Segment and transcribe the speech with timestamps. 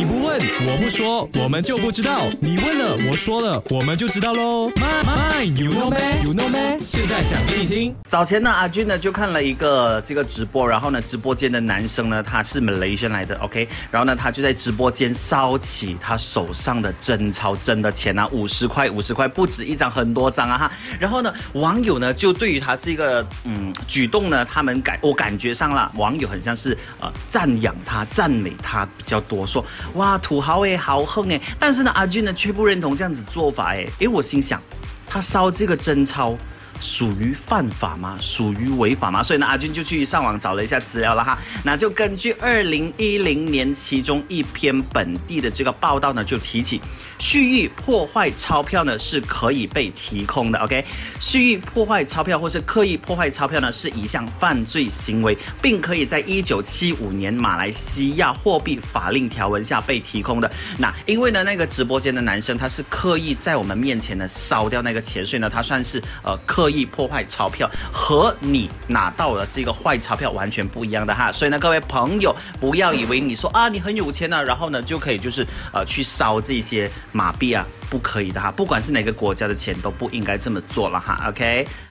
[0.00, 2.26] 你不问，我不说，我们就不知道。
[2.40, 4.70] 你问了，我说了，我们就知道喽。
[4.70, 7.94] My my you know me you know me，现在讲给你听。
[8.08, 20.72] 早前呢，阿俊呢就看了一个这个直播，然后呢，直播间的男生呢，他是 Malaysian 来的，OK，然后呢，他就在直播间烧起他手上的真钞真的钱啊，五十块，五十块，不止一张，很多张啊哈。
[20.98, 29.62] 然后呢，网友呢就对于他这个嗯举动呢，他们感我感觉上了，网友很像是呃赞扬他、赞美他比较多，说
[29.94, 31.40] 哇土豪哎，豪横哎。
[31.58, 34.60] 但是呢，阿俊呢却不认同这样子做法哎，因为我心想，
[35.06, 36.36] 他烧这个真钞。
[36.80, 38.18] 属于犯法吗？
[38.22, 39.22] 属于违法吗？
[39.22, 41.38] 所以呢，阿军就去上网找了一下资料了哈。
[41.62, 46.80] 那就根据二零一零年其中一篇本地的这个报道呢，就提起
[47.18, 50.58] 蓄意破坏钞票呢是可以被提控的。
[50.60, 50.82] OK，
[51.20, 60.50] 蓄意破坏钞票或是刻意破坏钞票呢是一项犯罪行为，并可以在一九七五年马来西亚货币法令条文下被提控的。
[60.78, 66.69] 那因为呢，那个直播间的男生他是刻意在我们面前呢烧掉那个钱，所以呢，他算是呃刻。
[66.70, 81.66] 意破坏钞票和你拿到的这个坏钞票完全不一样的哈，所以呢，各位朋友不要以为你说啊你很有钱呢，然后呢就可以就是呃去烧这些马币啊，不可以的哈，不管是哪个国家的钱都不应该这么做了哈，OK。